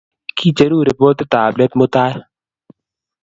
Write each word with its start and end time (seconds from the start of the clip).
Kicheru 0.37 0.77
ripotit 0.87 1.31
ap 1.43 1.53
let 1.59 1.71
mutai. 1.79 2.13